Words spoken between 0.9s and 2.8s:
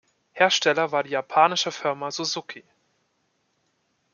war die japanische Firma Suzuki.